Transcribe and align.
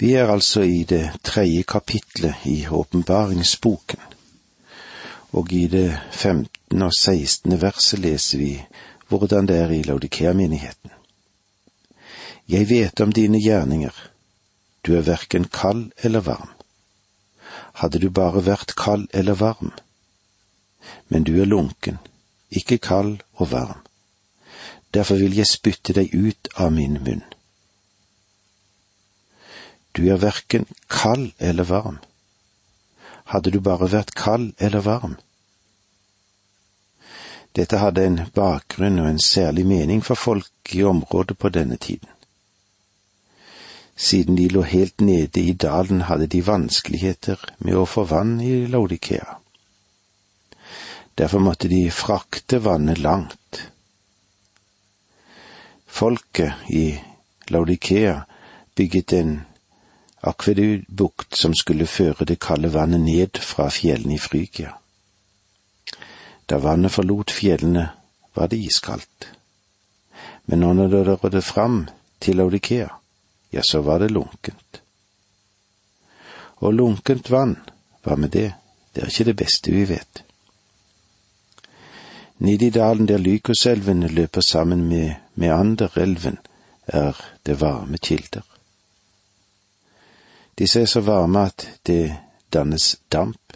Vi 0.00 0.14
er 0.16 0.30
altså 0.32 0.62
i 0.64 0.84
det 0.88 1.10
tredje 1.22 1.62
kapitlet 1.62 2.46
i 2.48 2.66
åpenbaringsboken, 2.66 4.00
og 5.36 5.52
i 5.52 5.66
det 5.68 5.98
femtende 6.12 6.86
og 6.86 6.94
sekstende 6.96 7.58
verset 7.60 8.00
leser 8.00 8.38
vi 8.38 8.54
hvordan 9.10 9.48
det 9.50 9.58
er 9.58 9.74
i 9.76 9.82
Laudikea-menigheten. 9.82 10.90
Jeg 12.48 12.68
vet 12.70 13.00
om 13.00 13.12
dine 13.12 13.42
gjerninger, 13.44 13.92
du 14.86 14.96
er 14.96 15.04
verken 15.04 15.44
kald 15.44 15.90
eller 16.02 16.24
varm. 16.24 16.48
Hadde 17.82 18.00
du 18.00 18.08
bare 18.10 18.40
vært 18.46 18.72
kald 18.80 19.04
eller 19.12 19.36
varm, 19.36 19.74
men 21.08 21.28
du 21.28 21.34
er 21.42 21.50
lunken, 21.50 21.98
ikke 22.50 22.78
kald 22.78 23.18
og 23.34 23.52
varm. 23.52 23.84
Derfor 24.94 25.20
vil 25.20 25.36
jeg 25.36 25.46
spytte 25.46 25.92
deg 25.92 26.14
ut 26.14 26.48
av 26.56 26.72
min 26.72 26.96
munn. 27.04 27.22
Du 30.00 30.06
er 30.08 30.16
verken 30.16 30.64
kald 30.88 31.32
eller 31.38 31.64
varm. 31.68 31.98
Hadde 33.28 33.50
du 33.52 33.58
bare 33.60 33.84
vært 33.92 34.14
kald 34.16 34.54
eller 34.56 34.80
varm? 34.80 35.16
Dette 37.52 37.76
hadde 37.82 38.06
en 38.08 38.16
bakgrunn 38.32 38.96
og 39.02 39.10
en 39.10 39.20
særlig 39.20 39.66
mening 39.68 40.00
for 40.06 40.16
folk 40.16 40.72
i 40.72 40.80
området 40.88 41.36
på 41.36 41.50
denne 41.52 41.76
tiden. 41.76 42.08
Siden 43.92 44.38
de 44.40 44.46
lå 44.48 44.62
helt 44.62 45.04
nede 45.04 45.44
i 45.44 45.52
dalen, 45.52 46.06
hadde 46.08 46.30
de 46.32 46.40
vanskeligheter 46.46 47.44
med 47.58 47.76
å 47.76 47.84
få 47.84 48.06
vann 48.08 48.40
i 48.40 48.64
Laudikea. 48.72 49.36
Derfor 51.20 51.44
måtte 51.44 51.68
de 51.68 51.82
frakte 51.92 52.62
vannet 52.64 53.04
langt. 53.04 53.66
Folket 55.84 56.72
i 56.72 56.86
Laudikea 57.52 58.22
bygget 58.74 59.12
en 59.20 59.38
akvedubukt 60.20 61.36
som 61.36 61.54
skulle 61.54 61.86
føre 61.86 62.24
det 62.28 62.40
kalde 62.40 62.72
vannet 62.74 63.00
ned 63.00 63.40
fra 63.40 63.68
fjellene 63.72 64.14
i 64.14 64.18
Frygia. 64.18 64.74
Da 66.50 66.58
vannet 66.58 66.92
forlot 66.92 67.30
fjellene, 67.30 67.90
var 68.34 68.46
det 68.46 68.58
iskaldt. 68.58 69.28
Men 70.46 70.60
når 70.60 70.88
det 70.88 71.06
rådde 71.06 71.42
fram 71.42 71.88
til 72.20 72.36
Laudikea, 72.36 72.88
ja, 73.52 73.62
så 73.62 73.80
var 73.80 73.98
det 73.98 74.10
lunkent. 74.10 74.82
Og 76.56 76.74
lunkent 76.74 77.30
vann, 77.30 77.56
hva 78.02 78.16
med 78.16 78.30
det, 78.30 78.52
det 78.94 79.02
er 79.02 79.10
ikke 79.10 79.30
det 79.30 79.36
beste 79.36 79.72
vi 79.72 79.84
vet. 79.88 80.22
Nede 82.38 82.66
i 82.66 82.70
dalen 82.70 83.08
der 83.08 83.18
Lykoselven 83.18 84.02
løper 84.02 84.40
sammen 84.40 84.84
med 84.88 85.14
Meanderelven, 85.34 86.38
er 86.86 87.16
det 87.46 87.60
varme 87.60 87.98
kilder. 87.98 88.49
Disse 90.60 90.80
er 90.80 90.86
så 90.86 91.00
varme 91.00 91.46
at 91.48 91.64
det 91.86 92.16
dannes 92.52 92.96
damp. 93.12 93.52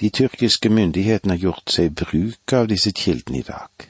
De 0.00 0.10
tyrkiske 0.10 0.68
myndighetene 0.68 1.32
har 1.32 1.40
gjort 1.40 1.72
seg 1.72 1.94
bruk 1.96 2.52
av 2.52 2.66
disse 2.68 2.92
kildene 2.92 3.38
i 3.38 3.46
dag, 3.46 3.86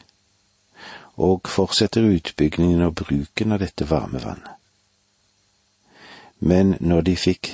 og 1.18 1.50
fortsetter 1.50 2.06
utbyggingen 2.06 2.84
og 2.86 2.94
bruken 3.00 3.52
av 3.52 3.58
dette 3.64 3.88
varme 3.90 4.22
vannet. 4.22 4.54
Men 6.38 6.76
når 6.80 7.02
de 7.08 7.16
fikk 7.18 7.50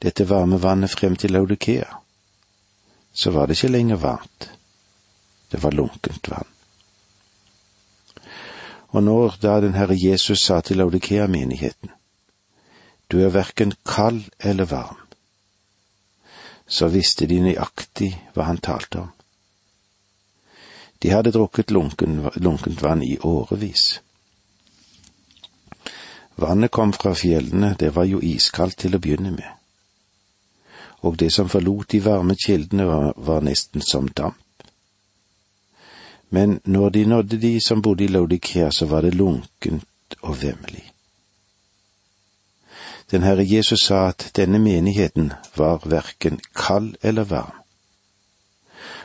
dette 0.00 0.24
varme 0.24 0.56
vannet 0.62 0.90
frem 0.90 1.16
til 1.20 1.36
Laudikea, 1.36 1.98
så 3.12 3.30
var 3.30 3.46
det 3.46 3.58
ikke 3.58 3.74
lenger 3.74 4.00
varmt, 4.00 4.48
det 5.52 5.60
var 5.62 5.76
lunkent 5.76 6.30
vann. 6.32 6.48
Og 8.96 9.02
når 9.02 9.36
da 9.42 9.58
den 9.60 9.76
Herre 9.76 9.98
Jesus 9.98 10.40
sa 10.40 10.62
til 10.64 10.80
Laudikea-menigheten, 10.80 11.92
du 13.08 13.20
er 13.24 13.32
verken 13.34 13.74
kald 13.86 14.30
eller 14.38 14.64
varm, 14.64 15.00
så 16.66 16.88
visste 16.88 17.26
de 17.26 17.40
nøyaktig 17.44 18.10
hva 18.34 18.48
han 18.48 18.62
talte 18.64 19.04
om. 19.04 19.10
De 21.02 21.10
hadde 21.12 21.34
drukket 21.34 21.70
lunken, 21.70 22.22
lunkent 22.40 22.82
vann 22.82 23.02
i 23.02 23.18
årevis. 23.20 24.00
Vannet 26.40 26.70
kom 26.70 26.92
fra 26.92 27.12
fjellene, 27.14 27.74
det 27.78 27.92
var 27.94 28.08
jo 28.08 28.22
iskaldt 28.24 28.78
til 28.82 28.96
å 28.96 29.02
begynne 29.02 29.34
med, 29.34 29.50
og 31.04 31.18
det 31.20 31.28
som 31.32 31.50
forlot 31.52 31.92
de 31.92 32.00
varme 32.02 32.34
kildene 32.40 32.88
var, 32.88 33.12
var 33.16 33.44
nesten 33.44 33.84
som 33.84 34.08
damp. 34.08 34.40
Men 36.34 36.58
når 36.64 36.88
de 36.90 37.04
nådde 37.06 37.38
de 37.38 37.60
som 37.60 37.82
bodde 37.82 38.04
i 38.04 38.08
Laudikea, 38.08 38.70
så 38.72 38.86
var 38.90 39.04
det 39.04 39.14
lunkent 39.14 40.16
og 40.22 40.42
vemmelig. 40.42 40.83
Den 43.14 43.22
Herre 43.22 43.44
Jesus 43.44 43.80
sa 43.86 44.08
at 44.08 44.30
denne 44.36 44.58
menigheten 44.58 45.32
var 45.56 45.84
verken 45.84 46.40
kald 46.54 46.96
eller 47.02 47.24
varm, 47.24 47.60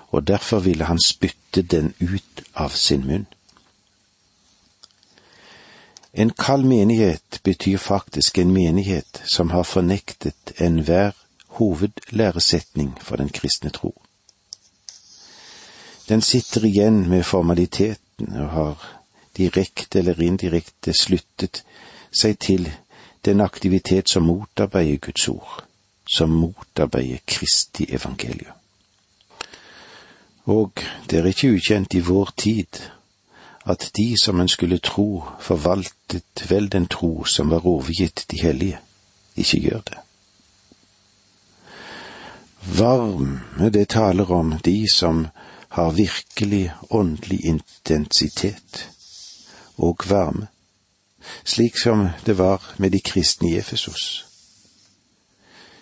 og 0.09 0.27
derfor 0.27 0.59
ville 0.59 0.83
han 0.83 1.01
spytte 1.05 1.61
den 1.61 1.93
ut 1.99 2.41
av 2.55 2.69
sin 2.69 3.05
munn. 3.05 3.27
En 6.13 6.29
kald 6.29 6.65
menighet 6.65 7.39
betyr 7.43 7.77
faktisk 7.77 8.37
en 8.37 8.51
menighet 8.51 9.21
som 9.25 9.49
har 9.49 9.63
fornektet 9.63 10.57
enhver 10.57 11.11
hovedlæresetning 11.47 12.97
for 13.01 13.15
den 13.15 13.29
kristne 13.29 13.69
tro. 13.69 14.01
Den 16.09 16.21
sitter 16.21 16.65
igjen 16.65 17.09
med 17.09 17.23
formaliteten 17.23 18.33
og 18.33 18.49
har 18.49 18.91
direkte 19.37 19.99
eller 19.99 20.21
indirekte 20.21 20.97
sluttet 20.97 21.63
seg 22.11 22.39
til 22.39 22.71
den 23.25 23.41
aktivitet 23.41 24.09
som 24.09 24.23
motarbeider 24.23 24.97
Guds 24.97 25.27
ord, 25.27 25.63
som 26.15 26.29
motarbeider 26.29 27.17
Kristi 27.25 27.85
evangelium. 27.89 28.55
Og 30.43 30.71
det 31.09 31.19
er 31.19 31.25
ikke 31.29 31.53
ukjent 31.53 31.93
i 31.93 31.99
vår 31.99 32.31
tid 32.37 32.79
at 33.69 33.91
de 33.97 34.15
som 34.23 34.39
en 34.39 34.47
skulle 34.47 34.79
tro 34.79 35.23
forvaltet 35.39 36.45
vel 36.49 36.69
den 36.69 36.87
tro 36.87 37.23
som 37.23 37.49
var 37.49 37.67
overgitt 37.67 38.25
de 38.31 38.41
hellige, 38.41 38.79
ikke 39.35 39.59
gjør 39.59 39.81
det. 39.89 39.97
Varme, 42.79 43.69
det 43.69 43.89
taler 43.89 44.31
om 44.31 44.55
de 44.65 44.85
som 44.93 45.27
har 45.69 45.91
virkelig 45.91 46.71
åndelig 46.89 47.45
intensitet 47.45 48.89
og 49.77 49.97
varme 50.09 50.47
slik 51.43 51.77
som 51.77 52.09
det 52.25 52.37
var 52.37 52.63
med 52.77 52.91
de 52.91 52.99
kristne 52.99 53.49
i 53.49 53.57
Efesos. 53.57 54.25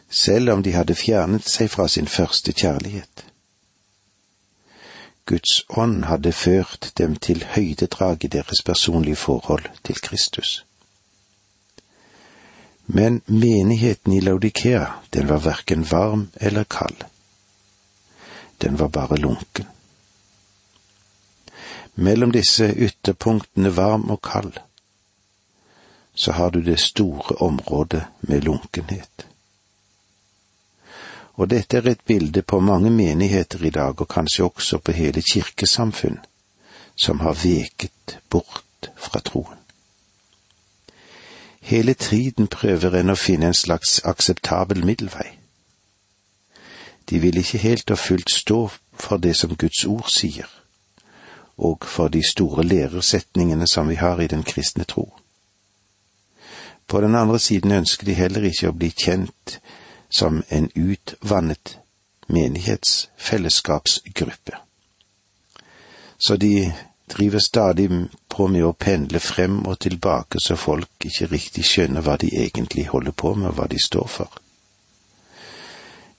Selv 0.10 0.50
om 0.50 0.64
de 0.64 0.72
hadde 0.72 0.96
fjernet 0.96 1.48
seg 1.50 1.70
fra 1.70 1.88
sin 1.88 2.08
første 2.08 2.54
kjærlighet. 2.54 3.26
Guds 5.28 5.64
ånd 5.70 6.06
hadde 6.08 6.32
ført 6.32 6.92
dem 6.98 7.16
til 7.16 7.44
høydedrag 7.56 8.24
i 8.24 8.28
deres 8.28 8.62
personlige 8.66 9.16
forhold 9.16 9.66
til 9.84 9.96
Kristus. 10.02 10.66
Men 12.88 13.22
menigheten 13.26 14.14
i 14.14 14.20
Laudikea, 14.20 14.86
den 15.14 15.30
var 15.30 15.38
verken 15.44 15.92
varm 15.92 16.30
eller 16.36 16.64
kald. 16.64 17.04
Den 18.62 18.80
var 18.80 18.88
bare 18.88 19.18
lunken. 19.18 19.68
Mellom 21.96 22.32
disse 22.32 22.74
ytterpunktene 22.76 23.76
varm 23.76 24.10
og 24.10 24.22
kald 24.22 24.54
så 26.18 26.32
har 26.32 26.50
du 26.50 26.62
det 26.62 26.80
store 26.80 27.36
området 27.36 28.04
med 28.22 28.42
lunkenhet. 28.42 29.28
Og 31.34 31.50
dette 31.50 31.78
er 31.78 31.90
et 31.90 32.02
bilde 32.06 32.42
på 32.42 32.60
mange 32.60 32.90
menigheter 32.90 33.66
i 33.66 33.70
dag, 33.70 34.02
og 34.02 34.08
kanskje 34.08 34.44
også 34.44 34.78
på 34.78 34.92
hele 34.92 35.22
kirkesamfunn, 35.22 36.18
som 36.96 37.20
har 37.20 37.38
veket 37.44 38.18
bort 38.30 38.90
fra 38.96 39.20
troen. 39.20 39.58
Hele 41.62 41.94
tiden 41.94 42.48
prøver 42.48 42.98
en 42.98 43.14
å 43.14 43.16
finne 43.16 43.52
en 43.52 43.54
slags 43.54 44.00
akseptabel 44.04 44.86
middelvei. 44.86 45.28
De 47.10 47.20
vil 47.20 47.38
ikke 47.38 47.62
helt 47.62 47.92
og 47.92 48.00
fullt 48.00 48.32
stå 48.32 48.60
for 48.94 49.18
det 49.18 49.36
som 49.36 49.56
Guds 49.56 49.86
ord 49.86 50.10
sier, 50.10 50.50
og 51.58 51.86
for 51.86 52.08
de 52.08 52.24
store 52.26 52.64
lærersetningene 52.64 53.68
som 53.68 53.90
vi 53.90 53.96
har 53.96 54.20
i 54.20 54.28
den 54.28 54.44
kristne 54.44 54.84
tro. 54.84 55.12
På 56.88 57.02
den 57.02 57.16
andre 57.16 57.40
siden 57.40 57.72
ønsker 57.72 58.06
de 58.06 58.14
heller 58.14 58.44
ikke 58.48 58.70
å 58.70 58.78
bli 58.78 58.92
kjent 58.96 59.60
som 60.10 60.44
en 60.50 60.70
utvannet 60.76 61.80
menighetsfellesskapsgruppe. 62.28 64.52
Så 66.18 66.36
de 66.36 66.74
driver 67.08 67.40
stadig 67.40 67.90
på 68.28 68.48
med 68.48 68.66
å 68.66 68.74
pendle 68.74 69.20
frem 69.20 69.66
og 69.66 69.80
tilbake 69.80 70.40
så 70.44 70.56
folk 70.56 71.06
ikke 71.06 71.28
riktig 71.32 71.66
skjønner 71.66 72.02
hva 72.02 72.18
de 72.18 72.32
egentlig 72.36 72.88
holder 72.92 73.12
på 73.12 73.34
med 73.36 73.52
og 73.52 73.60
hva 73.60 73.68
de 73.72 73.80
står 73.80 74.08
for. 74.08 74.32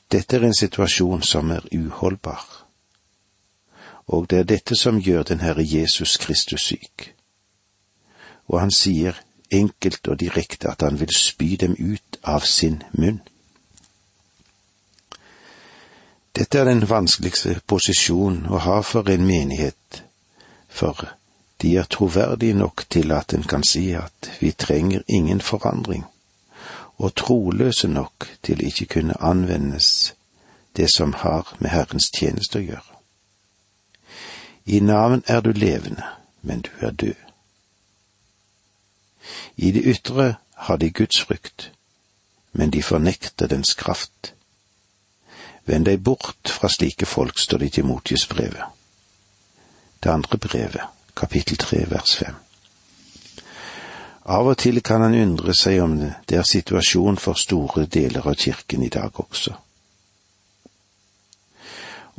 Dette 0.09 0.37
er 0.37 0.49
en 0.49 0.57
situasjon 0.57 1.23
som 1.23 1.51
er 1.53 1.67
uholdbar, 1.73 2.45
og 4.09 4.31
det 4.31 4.39
er 4.39 4.49
dette 4.49 4.77
som 4.77 5.01
gjør 5.01 5.23
den 5.29 5.45
Herre 5.45 5.65
Jesus 5.65 6.17
Kristus 6.17 6.65
syk. 6.71 7.13
Og 8.49 8.61
han 8.61 8.73
sier, 8.73 9.21
enkelt 9.51 10.09
og 10.09 10.21
direkte 10.21 10.71
at 10.71 10.83
han 10.83 11.01
vil 11.01 11.15
spy 11.17 11.57
dem 11.61 11.77
ut 11.79 12.19
av 12.23 12.41
sin 12.41 12.83
munn. 12.93 13.21
Dette 16.37 16.59
er 16.59 16.69
den 16.69 16.85
vanskeligste 16.91 17.57
posisjonen 17.67 18.47
å 18.47 18.61
ha 18.63 18.81
for 18.87 19.09
en 19.11 19.25
menighet, 19.27 20.03
for 20.69 21.09
de 21.63 21.75
er 21.77 21.89
troverdige 21.91 22.55
nok 22.55 22.85
til 22.91 23.13
at 23.13 23.35
en 23.35 23.43
kan 23.43 23.65
si 23.67 23.91
at 23.99 24.31
vi 24.41 24.53
trenger 24.53 25.03
ingen 25.09 25.41
forandring, 25.41 26.05
og 26.99 27.15
troløse 27.15 27.89
nok 27.89 28.29
til 28.43 28.63
ikke 28.67 28.87
kunne 28.87 29.19
anvendes 29.23 30.15
det 30.77 30.93
som 30.95 31.13
har 31.13 31.57
med 31.59 31.71
Herrens 31.71 32.11
tjeneste 32.15 32.61
å 32.61 32.67
gjøre. 32.69 32.95
I 34.67 34.81
navn 34.81 35.25
er 35.27 35.41
du 35.41 35.51
levende, 35.53 36.05
men 36.43 36.61
du 36.61 36.71
er 36.81 36.91
død. 36.91 37.28
I 39.59 39.71
det 39.75 39.83
ytre 39.91 40.37
har 40.55 40.77
de 40.77 40.91
Guds 40.91 41.21
frykt, 41.21 41.73
men 42.53 42.71
de 42.71 42.83
fornekter 42.83 43.51
dens 43.51 43.75
kraft. 43.75 44.35
Vend 45.67 45.89
deg 45.91 46.03
bort 46.03 46.49
fra 46.49 46.71
slike 46.71 47.07
folk, 47.07 47.39
står 47.39 47.59
det 47.59 47.67
i 47.67 47.75
Timotius-brevet. 47.81 48.63
Det 49.99 50.11
andre 50.15 50.39
brevet, 50.39 50.87
kapittel 51.17 51.59
tre, 51.59 51.83
vers 51.91 52.15
fem. 52.17 52.39
Av 54.29 54.47
og 54.47 54.59
til 54.63 54.79
kan 54.85 55.03
han 55.03 55.17
undre 55.19 55.55
seg 55.57 55.83
om 55.83 55.99
det 55.99 56.39
er 56.39 56.47
situasjon 56.47 57.19
for 57.19 57.35
store 57.35 57.87
deler 57.87 58.27
av 58.29 58.39
kirken 58.39 58.85
i 58.87 58.93
dag 58.93 59.11
også. 59.19 59.55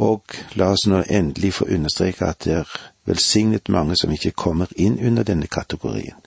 Og 0.04 0.40
la 0.60 0.72
oss 0.74 0.88
nå 0.88 1.06
endelig 1.08 1.54
få 1.60 1.70
understreke 1.72 2.26
at 2.26 2.44
det 2.44 2.56
er 2.62 2.80
velsignet 3.08 3.70
mange 3.70 3.96
som 4.00 4.12
ikke 4.12 4.36
kommer 4.36 4.68
inn 4.76 5.00
under 5.00 5.24
denne 5.24 5.48
kategorien. 5.48 6.20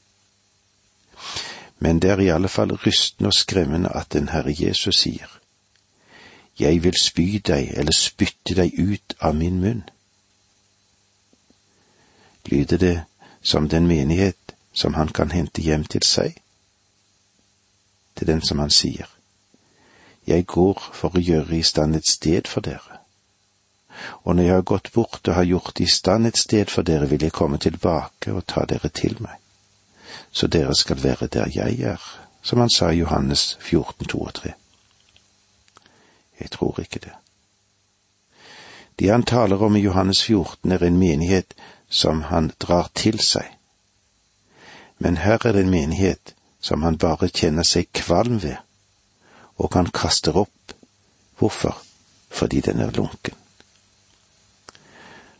Men 1.82 1.98
det 1.98 2.10
er 2.10 2.20
i 2.20 2.28
alle 2.28 2.48
fall 2.48 2.72
rystende 2.72 3.28
og 3.28 3.34
skremmende 3.34 3.88
at 3.88 4.12
den 4.12 4.28
Herre 4.28 4.54
Jesus 4.58 5.00
sier, 5.02 5.38
Jeg 6.60 6.84
vil 6.84 6.94
spy 7.00 7.40
deg 7.46 7.72
eller 7.74 7.92
spytte 7.96 8.54
deg 8.54 8.76
ut 8.78 9.16
av 9.20 9.34
min 9.34 9.58
munn. 9.60 9.82
Lyder 12.46 12.76
det 12.76 13.02
som 13.42 13.68
den 13.68 13.86
menighet 13.86 14.54
som 14.72 14.94
han 14.94 15.08
kan 15.08 15.30
hente 15.30 15.62
hjem 15.62 15.84
til 15.84 16.06
seg? 16.06 16.38
Til 18.14 18.26
den 18.26 18.46
som 18.46 18.58
han 18.58 18.70
sier, 18.70 19.08
Jeg 20.26 20.46
går 20.46 20.90
for 20.92 21.16
å 21.16 21.26
gjøre 21.26 21.56
i 21.56 21.62
stand 21.62 21.96
et 21.96 22.06
sted 22.06 22.46
for 22.46 22.60
dere. 22.60 23.02
Og 24.22 24.36
når 24.36 24.42
jeg 24.42 24.54
har 24.54 24.70
gått 24.70 24.92
bort 24.92 25.28
og 25.28 25.34
har 25.34 25.44
gjort 25.44 25.80
i 25.80 25.90
stand 25.90 26.26
et 26.26 26.38
sted 26.38 26.70
for 26.70 26.82
dere, 26.82 27.10
vil 27.10 27.22
jeg 27.22 27.32
komme 27.32 27.58
tilbake 27.58 28.32
og 28.32 28.46
ta 28.46 28.64
dere 28.68 28.88
til 28.88 29.18
meg 29.20 29.41
så 30.32 30.46
dere 30.46 30.74
skal 30.74 31.02
være 31.02 31.26
der 31.26 31.50
jeg 31.54 31.80
er, 31.80 32.00
som 32.42 32.58
han 32.58 32.70
sa 32.70 32.90
i 32.90 32.98
Johannes 32.98 33.58
14, 33.60 34.06
2 34.06 34.20
og 34.20 34.34
3. 34.34 34.52
Jeg 36.40 36.50
tror 36.50 36.80
ikke 36.80 36.98
det. 36.98 37.12
De 38.98 39.08
han 39.08 39.22
taler 39.22 39.62
om 39.62 39.76
i 39.76 39.80
Johannes 39.80 40.24
14 40.24 40.72
er 40.72 40.84
en 40.84 40.98
menighet 40.98 41.54
som 41.88 42.22
han 42.22 42.52
drar 42.60 42.90
til 42.94 43.20
seg. 43.20 43.46
Men 44.98 45.16
her 45.16 45.38
er 45.46 45.52
det 45.52 45.64
en 45.64 45.70
menighet 45.70 46.34
som 46.60 46.82
han 46.82 46.98
bare 46.98 47.28
kjenner 47.28 47.66
seg 47.66 47.88
kvalm 47.94 48.42
ved, 48.42 48.56
og 49.58 49.74
han 49.74 49.90
kaster 49.90 50.36
opp. 50.36 50.74
Hvorfor? 51.38 51.78
Fordi 52.30 52.60
den 52.60 52.80
er 52.80 52.90
lunken. 52.90 53.34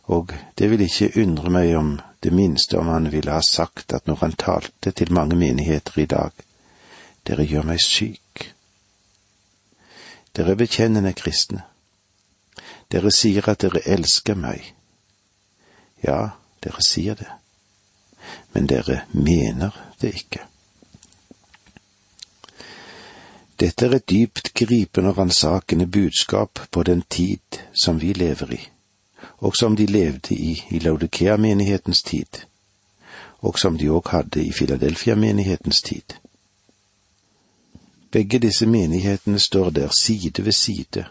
Og 0.03 0.33
det 0.57 0.69
vil 0.69 0.81
ikke 0.83 1.13
undre 1.23 1.49
meg 1.49 1.75
om 1.79 1.93
det 2.23 2.31
minste 2.31 2.77
om 2.77 2.87
han 2.87 3.09
ville 3.11 3.31
ha 3.31 3.41
sagt 3.41 3.93
at 3.93 4.07
når 4.07 4.15
han 4.15 4.31
talte 4.39 4.91
til 4.91 5.11
mange 5.11 5.35
menigheter 5.35 5.99
i 5.99 6.05
dag, 6.05 6.31
dere 7.27 7.43
gjør 7.43 7.67
meg 7.67 7.81
syk. 7.83 8.45
Dere 10.31 10.55
er 10.55 10.59
bekjennende 10.61 11.11
kristne. 11.19 11.65
Dere 12.91 13.11
sier 13.11 13.49
at 13.51 13.65
dere 13.65 13.83
elsker 13.83 14.39
meg. 14.39 14.71
Ja, 16.03 16.39
dere 16.63 16.87
sier 16.87 17.19
det, 17.19 17.27
men 18.55 18.71
dere 18.71 19.01
mener 19.11 19.75
det 19.99 20.15
ikke. 20.23 20.47
Dette 23.59 23.85
er 23.85 23.97
et 23.99 24.07
dypt 24.09 24.53
gripende 24.55 25.11
og 25.11 25.19
ransakende 25.19 25.91
budskap 25.91 26.69
på 26.71 26.83
den 26.87 27.03
tid 27.09 27.59
som 27.75 27.99
vi 27.99 28.13
lever 28.15 28.55
i 28.55 28.61
og 29.43 29.55
som 29.55 29.75
de 29.75 29.85
levde 29.85 30.35
i 30.35 30.63
i 30.69 30.79
Laudikea-menighetens 30.79 32.03
tid, 32.03 32.45
og 33.41 33.59
som 33.59 33.77
de 33.77 33.89
òg 33.91 34.07
hadde 34.09 34.43
i 34.43 34.51
Filadelfia-menighetens 34.51 35.81
tid. 35.81 36.15
Begge 38.11 38.39
disse 38.39 38.65
menighetene 38.65 39.39
står 39.39 39.69
der 39.69 39.89
side 39.89 40.45
ved 40.45 40.51
side, 40.51 41.05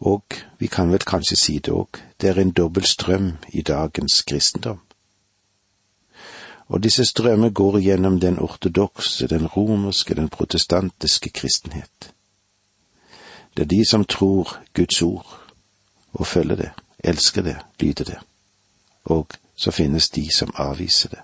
og 0.00 0.24
vi 0.58 0.66
kan 0.66 0.90
vel 0.90 1.06
kanskje 1.06 1.36
si 1.36 1.58
det 1.58 1.72
òg, 1.72 2.00
det 2.20 2.30
er 2.30 2.40
en 2.40 2.50
dobbel 2.50 2.84
strøm 2.84 3.30
i 3.48 3.62
dagens 3.62 4.22
kristendom. 4.22 4.80
Og 6.68 6.82
disse 6.82 7.04
strømmer 7.04 7.50
går 7.50 7.78
gjennom 7.78 8.20
den 8.20 8.38
ortodokse, 8.38 9.26
den 9.26 9.46
romerske, 9.46 10.14
den 10.14 10.28
protestantiske 10.28 11.30
kristenhet. 11.30 12.12
Det 13.56 13.62
er 13.62 13.70
de 13.76 13.84
som 13.90 14.04
tror 14.04 14.58
Guds 14.74 15.02
ord 15.02 15.54
og 16.12 16.26
følger 16.26 16.56
det 16.56 16.70
elsker 17.04 17.42
det, 17.42 17.56
lyder 17.80 18.04
det, 18.04 18.18
og 19.04 19.32
så 19.56 19.70
finnes 19.70 20.10
de 20.10 20.30
som 20.32 20.52
avviser 20.54 21.08
det. 21.08 21.22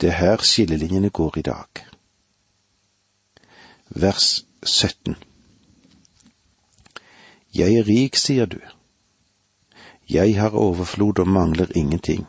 Det 0.00 0.08
er 0.08 0.18
her 0.18 0.36
skillelinjene 0.42 1.10
går 1.10 1.38
i 1.38 1.42
dag. 1.42 1.84
Vers 3.88 4.44
17 4.64 5.16
Jeg 7.54 7.74
er 7.74 7.88
rik, 7.88 8.16
sier 8.16 8.46
du. 8.46 8.58
Jeg 10.10 10.40
har 10.40 10.56
overflod 10.56 11.18
og 11.18 11.28
mangler 11.28 11.76
ingenting. 11.76 12.26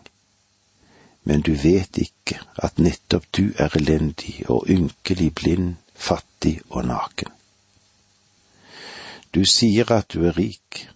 Men 1.23 1.41
du 1.41 1.53
vet 1.53 1.97
ikke 1.97 2.39
at 2.55 2.79
nettopp 2.79 3.25
du 3.37 3.53
er 3.57 3.75
elendig 3.75 4.43
og 4.49 4.65
ynkelig 4.69 5.35
blind, 5.35 5.75
fattig 5.95 6.59
og 6.69 6.85
naken. 6.85 7.31
Du 9.35 9.45
sier 9.45 9.91
at 9.91 10.13
du 10.13 10.25
er 10.27 10.37
rik, 10.37 10.89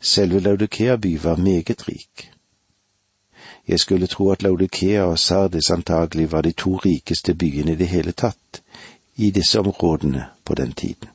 Selve 0.00 0.40
Laudikea 0.40 0.96
by 0.96 1.18
var 1.22 1.36
meget 1.36 1.88
rik. 1.88 2.30
Jeg 3.68 3.80
skulle 3.80 4.06
tro 4.06 4.30
at 4.30 4.42
Laudikea 4.42 5.02
og 5.02 5.18
Sardis 5.18 5.70
antagelig 5.70 6.32
var 6.32 6.42
de 6.42 6.52
to 6.52 6.76
rikeste 6.76 7.34
byene 7.34 7.72
i 7.72 7.76
det 7.76 7.88
hele 7.88 8.12
tatt 8.12 8.62
i 9.16 9.30
disse 9.30 9.58
områdene 9.58 10.26
på 10.44 10.54
den 10.54 10.72
tiden. 10.72 11.08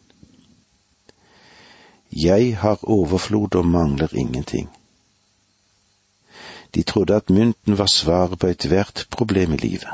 Jeg 2.12 2.58
har 2.58 2.80
overflod 2.84 3.56
og 3.56 3.66
mangler 3.66 4.16
ingenting. 4.16 4.70
De 6.75 6.84
trodde 6.84 7.16
at 7.16 7.30
mynten 7.30 7.78
var 7.78 7.86
svaret 7.86 8.40
på 8.40 8.48
ethvert 8.48 9.08
problem 9.10 9.54
i 9.54 9.58
livet. 9.58 9.90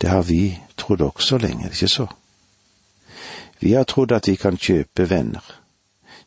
Det 0.00 0.10
har 0.10 0.22
vi 0.22 0.58
trodd 0.76 1.00
også 1.00 1.38
lenge, 1.38 1.64
ikke 1.64 1.88
så? 1.88 2.06
Vi 3.60 3.72
har 3.72 3.84
trodd 3.84 4.12
at 4.12 4.28
vi 4.28 4.34
kan 4.34 4.56
kjøpe 4.56 5.10
venner 5.10 5.65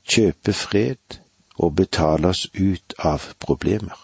kjøpe 0.07 0.53
fred 0.53 1.19
og 1.59 1.75
betale 1.75 2.31
oss 2.31 2.47
ut 2.53 2.93
av 2.97 3.33
problemer. 3.39 3.97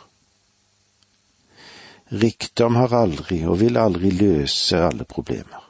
Rikdom 2.11 2.75
har 2.75 2.93
aldri 2.93 3.41
og 3.49 3.59
vil 3.59 3.77
aldri 3.81 4.11
løse 4.13 4.77
alle 4.77 5.07
problemer. 5.09 5.63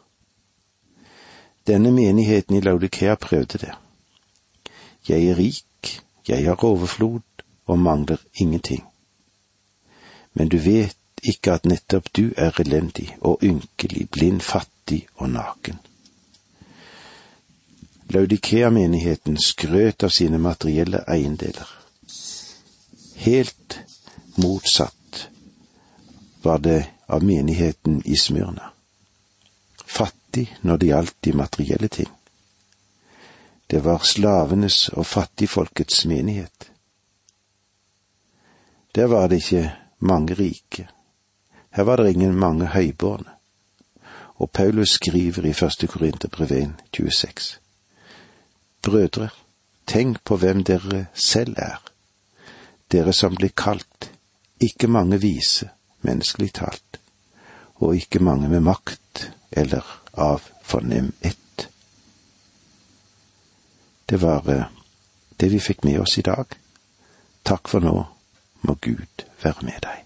Denne 1.68 1.92
menigheten 1.92 2.58
i 2.58 2.62
Laudikea 2.62 3.16
prøvde 3.16 3.58
det. 3.58 3.72
Jeg 5.08 5.30
er 5.30 5.38
rik, 5.38 6.02
jeg 6.28 6.46
har 6.46 6.64
overflod 6.64 7.22
og 7.66 7.80
mangler 7.80 8.18
ingenting. 8.34 8.84
Men 10.34 10.50
du 10.50 10.58
vet 10.58 10.98
ikke 11.24 11.54
at 11.54 11.66
nettopp 11.66 12.12
du 12.18 12.34
er 12.38 12.60
elendig 12.60 13.16
og 13.22 13.40
ynkelig, 13.44 14.10
blind, 14.10 14.42
fattig 14.42 15.08
og 15.16 15.30
naken. 15.30 15.80
Laudikea-menigheten 18.08 19.38
skrøt 19.38 20.04
av 20.04 20.10
sine 20.14 20.38
materielle 20.38 21.04
eiendeler. 21.08 21.68
Helt 23.16 23.80
motsatt 24.36 25.28
var 26.42 26.60
det 26.60 26.86
av 27.06 27.24
menigheten 27.24 28.02
i 28.06 28.18
Smyrna. 28.18 28.72
Fattig 29.86 30.56
når 30.62 30.78
det 30.78 30.88
gjaldt 30.88 31.18
de 31.22 31.34
materielle 31.34 31.88
ting. 31.88 32.10
Det 33.68 33.82
var 33.82 34.06
slavenes 34.06 34.90
og 34.90 35.06
fattigfolkets 35.06 36.06
menighet. 36.06 36.70
Der 38.96 39.08
var 39.08 39.28
det 39.28 39.36
ikke 39.36 39.72
mange 40.00 40.34
rike. 40.34 40.88
Her 41.70 41.84
var 41.84 41.98
det 41.98 42.14
ingen 42.14 42.36
mange 42.36 42.68
høybårne. 42.68 43.32
Og 44.36 44.52
Paulus 44.52 44.90
skriver 44.90 45.46
i 45.46 45.54
første 45.54 45.88
Korinterbrev 45.88 46.52
1, 46.52 46.74
26. 46.94 47.65
Brødre, 48.86 49.30
tenk 49.90 50.24
på 50.24 50.38
hvem 50.38 50.64
dere 50.64 51.08
selv 51.14 51.58
er, 51.58 51.80
dere 52.92 53.14
som 53.14 53.34
blir 53.34 53.50
kalt, 53.58 54.12
ikke 54.62 54.88
mange 54.88 55.18
vise, 55.22 55.72
menneskelig 56.06 56.52
talt, 56.54 57.00
og 57.82 57.96
ikke 57.98 58.22
mange 58.22 58.50
med 58.50 58.62
makt 58.62 59.32
eller 59.52 59.82
av 60.14 60.46
fornem 60.62 61.12
ett. 61.22 61.68
Det 64.06 64.22
var 64.22 64.50
eh, 64.54 64.68
det 65.38 65.50
vi 65.50 65.60
fikk 65.60 65.84
med 65.84 66.00
oss 66.00 66.18
i 66.22 66.26
dag. 66.26 66.46
Takk 67.44 67.68
for 67.68 67.82
nå, 67.82 67.96
må 68.70 68.78
Gud 68.82 69.26
være 69.42 69.66
med 69.66 69.82
deg. 69.82 70.04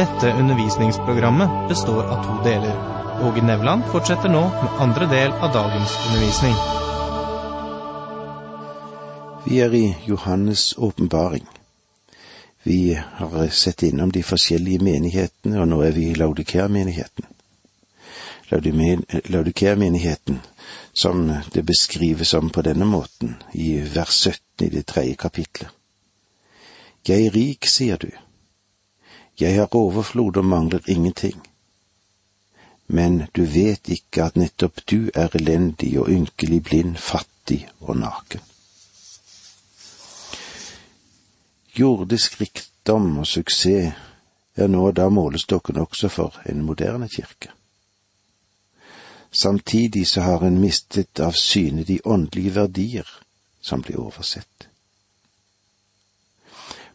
Dette 0.00 0.32
undervisningsprogrammet 0.32 1.68
består 1.68 2.08
av 2.08 2.24
to 2.24 2.38
deler. 2.46 2.89
Åge 3.22 3.42
Nevland 3.42 3.82
fortsetter 3.92 4.28
nå 4.28 4.40
med 4.40 4.80
andre 4.80 5.06
del 5.06 5.32
av 5.32 5.52
dagens 5.52 5.96
undervisning. 6.06 6.54
Vi 9.44 9.58
er 9.60 9.74
i 9.74 9.96
Johannes' 10.06 10.74
åpenbaring. 10.78 11.46
Vi 12.62 13.00
har 13.12 13.48
sett 13.48 13.82
innom 13.82 14.12
de 14.12 14.22
forskjellige 14.22 14.84
menighetene, 14.84 15.60
og 15.60 15.68
nå 15.68 15.82
er 15.82 15.92
vi 15.92 16.06
i 16.10 16.14
Laudikea-menigheten. 16.14 17.28
Laudikea-menigheten, 19.24 20.40
som 20.92 21.34
det 21.52 21.62
beskrives 21.62 22.34
om 22.34 22.50
på 22.50 22.62
denne 22.62 22.88
måten 22.88 23.36
i 23.52 23.80
vers 23.80 24.16
17 24.16 24.66
i 24.66 24.70
det 24.78 24.86
tredje 24.86 25.14
kapitlet. 25.14 25.68
Jeg 27.08 27.26
er 27.26 27.36
rik, 27.36 27.68
sier 27.68 28.00
du. 28.00 28.10
Jeg 29.40 29.56
har 29.60 29.76
overflod 29.76 30.36
og 30.36 30.44
mangler 30.44 30.80
ingenting. 30.86 31.49
Men 32.92 33.22
du 33.32 33.44
vet 33.46 33.88
ikke 33.94 34.24
at 34.24 34.38
nettopp 34.40 34.80
du 34.90 35.10
er 35.14 35.30
elendig 35.38 35.92
og 36.00 36.08
ynkelig 36.10 36.62
blind, 36.66 36.96
fattig 36.98 37.68
og 37.80 38.00
naken. 38.02 38.42
Jordisk 41.78 42.40
rikdom 42.40 43.20
og 43.22 43.28
suksess 43.30 43.94
er 44.58 44.66
nå 44.66 44.90
da 44.90 45.06
målestokken 45.08 45.78
også 45.78 46.10
for 46.10 46.40
en 46.50 46.64
moderne 46.66 47.06
kirke. 47.08 47.52
Samtidig 49.30 50.06
så 50.10 50.26
har 50.26 50.42
en 50.42 50.58
mistet 50.58 51.20
av 51.22 51.38
syne 51.38 51.86
de 51.86 52.00
åndelige 52.04 52.56
verdier 52.58 53.06
som 53.62 53.86
blir 53.86 54.02
oversett. 54.02 54.66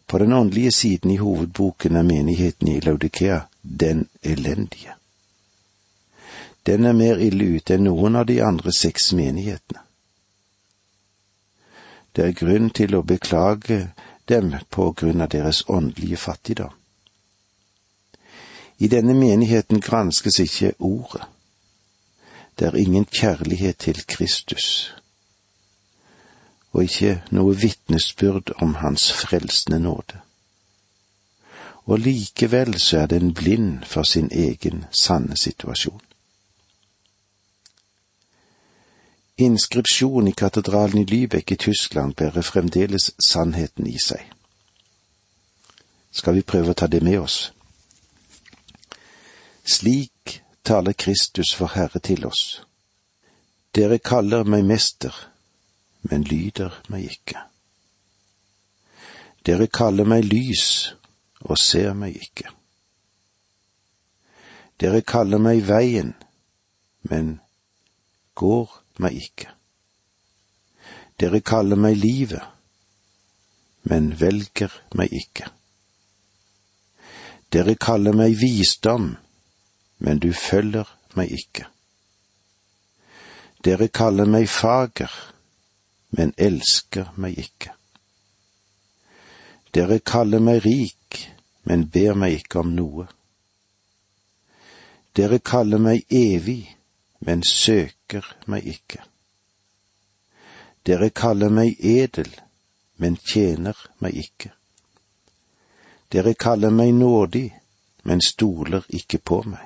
På 0.05 0.19
den 0.19 0.33
åndelige 0.33 0.71
siden 0.71 1.11
i 1.11 1.17
hovedboken 1.23 1.95
er 1.95 2.03
menigheten 2.03 2.67
i 2.67 2.79
Laudikea 2.79 3.39
den 3.63 4.09
elendige. 4.23 4.99
Den 6.65 6.85
er 6.85 6.93
mer 6.93 7.21
ille 7.21 7.57
ute 7.57 7.75
enn 7.75 7.85
noen 7.85 8.15
av 8.15 8.25
de 8.25 8.39
andre 8.43 8.73
seks 8.73 9.11
menighetene. 9.13 9.83
Det 12.15 12.25
er 12.25 12.37
grunn 12.39 12.69
til 12.71 12.95
å 12.95 13.03
beklage 13.03 13.91
dem 14.31 14.55
på 14.71 14.89
grunn 14.97 15.21
av 15.21 15.29
deres 15.35 15.63
åndelige 15.69 16.17
fattigdom. 16.17 16.73
I 18.77 18.87
denne 18.91 19.13
menigheten 19.13 19.81
granskes 19.83 20.39
ikke 20.39 20.73
ordet. 20.79 21.23
Det 22.55 22.67
er 22.67 22.77
ingen 22.79 23.05
kjærlighet 23.05 23.77
til 23.77 23.99
Kristus 24.07 24.93
og 26.75 26.83
ikke 26.83 27.21
noe 27.31 27.55
vitnesbyrd 27.55 28.51
om 28.59 28.73
Hans 28.81 29.07
frelsende 29.15 29.79
nåde. 29.79 30.19
Og 31.87 32.01
likevel 32.03 32.75
så 32.79 33.05
er 33.05 33.13
den 33.13 33.31
blind 33.33 33.85
for 33.87 34.03
sin 34.03 34.27
egen 34.31 34.83
sanne 34.91 35.37
situasjon. 35.39 36.01
Inskripsjon 39.37 40.27
i 40.27 40.31
katedralen 40.31 40.97
i 40.97 41.05
Lübeck 41.05 41.51
i 41.51 41.55
Tyskland 41.55 42.15
bærer 42.15 42.41
fremdeles 42.41 43.11
sannheten 43.19 43.87
i 43.87 43.97
seg. 43.99 44.23
Skal 46.11 46.37
vi 46.37 46.45
prøve 46.47 46.71
å 46.71 46.77
ta 46.79 46.87
det 46.87 47.01
med 47.03 47.19
oss? 47.19 47.51
Slik 49.65 50.39
taler 50.63 50.95
Kristus 50.95 51.51
for 51.51 51.75
Herre 51.75 51.99
til 51.99 52.23
oss. 52.25 52.63
Dere 53.75 53.99
kaller 53.99 54.47
meg 54.47 54.63
mester, 54.63 55.11
men 56.07 56.23
lyder 56.23 56.71
meg 56.87 57.11
ikke. 57.11 57.41
Dere 59.45 59.67
kaller 59.67 60.07
meg 60.07 60.23
lys 60.23 60.95
og 61.43 61.59
ser 61.59 61.91
meg 61.93 62.15
ikke. 62.15 62.47
Dere 64.79 65.03
kaller 65.03 65.43
meg 65.43 65.67
veien, 65.67 66.15
men 67.03 67.41
går 68.35 68.71
meg 68.99 69.15
ikke. 69.19 69.51
Dere 71.19 71.39
kaller 71.41 71.79
meg 71.79 71.95
livet, 71.97 72.43
men 73.87 74.11
velger 74.19 74.73
meg 74.95 75.13
ikke. 75.15 75.47
Dere 77.53 77.75
kaller 77.79 78.15
meg 78.17 78.35
visdom, 78.39 79.15
men 80.03 80.19
du 80.19 80.33
følger 80.33 80.89
meg 81.15 81.31
ikke. 81.31 81.69
Dere 83.63 83.87
kaller 83.87 84.27
meg 84.27 84.49
fager, 84.51 85.11
men 86.11 86.33
elsker 86.37 87.13
meg 87.15 87.39
ikke. 87.39 87.71
Dere 89.75 89.99
kaller 89.99 90.43
meg 90.43 90.65
rik, 90.65 91.21
men 91.63 91.87
ber 91.91 92.15
meg 92.19 92.41
ikke 92.41 92.59
om 92.61 92.75
noe. 92.75 93.07
Dere 95.15 95.39
kaller 95.39 95.79
meg 95.79 96.03
evig, 96.11 96.75
men 97.23 97.43
søker 97.43 97.94
meg 98.45 98.65
ikke. 98.67 99.03
Dere 100.85 101.09
kaller 101.09 101.49
meg 101.49 101.79
edel, 101.79 102.29
men 102.97 103.17
tjener 103.17 103.77
meg 103.99 104.13
ikke. 104.13 104.51
Dere 106.11 106.33
kaller 106.33 106.69
meg 106.69 106.93
nådig, 106.93 107.49
men 108.03 108.21
stoler 108.21 108.85
ikke 108.89 109.17
på 109.17 109.41
meg. 109.49 109.65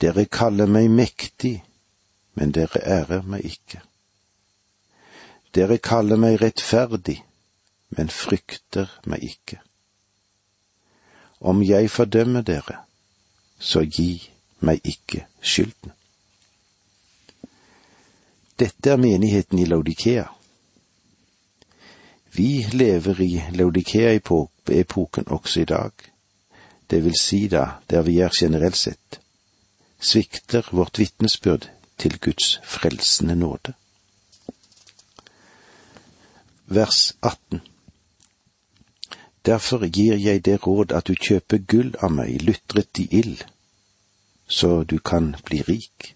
Dere 0.00 0.24
kaller 0.24 0.66
meg 0.66 0.90
mektig, 0.90 1.64
men 2.34 2.52
dere 2.52 2.80
ærer 2.80 3.22
meg 3.22 3.44
ikke. 3.44 3.82
Dere 5.54 5.78
kaller 5.78 6.16
meg 6.16 6.40
rettferdig, 6.42 7.20
men 7.88 8.08
frykter 8.08 8.88
meg 9.04 9.22
ikke. 9.22 9.60
Om 11.40 11.62
jeg 11.62 11.90
fordømmer 11.90 12.42
dere, 12.42 12.80
så 13.58 13.84
gi 13.84 14.30
meg 14.60 14.80
ikke 14.84 15.26
skylden. 15.42 15.97
Dette 18.58 18.90
er 18.90 18.96
menigheten 18.96 19.58
i 19.58 19.64
Laudikea. 19.64 20.26
Vi 22.32 22.66
lever 22.72 23.20
i 23.20 23.42
Laudikea-epoken 23.54 25.28
også 25.28 25.60
i 25.60 25.64
dag, 25.64 25.92
det 26.90 27.02
vil 27.04 27.16
si 27.20 27.46
da 27.48 27.64
der 27.90 28.02
vi 28.02 28.18
er 28.20 28.34
generelt 28.34 28.76
sett, 28.76 29.20
svikter 30.00 30.68
vårt 30.72 30.98
vitnesbyrd 30.98 31.70
til 31.98 32.18
Guds 32.18 32.60
frelsende 32.64 33.36
nåde 33.36 33.74
vers 36.68 37.16
18. 37.22 37.60
Derfor 39.46 39.86
gir 39.86 40.16
jeg 40.16 40.44
det 40.44 40.66
råd 40.66 40.92
at 40.92 41.08
du 41.08 41.14
kjøper 41.14 41.64
gull 41.64 41.94
av 42.02 42.12
meg, 42.12 42.42
lutret 42.44 43.00
i 43.00 43.08
ild, 43.20 43.44
så 44.46 44.84
du 44.84 44.98
kan 44.98 45.34
bli 45.44 45.62
rik, 45.64 46.14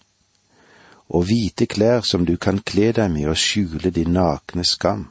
og 1.13 1.27
hvite 1.29 1.67
klær 1.67 2.01
som 2.09 2.25
du 2.27 2.37
kan 2.41 2.63
kle 2.65 2.93
deg 2.97 3.11
med 3.13 3.29
og 3.33 3.37
skjule 3.37 3.91
din 3.93 4.15
nakne 4.17 4.65
skam, 4.65 5.11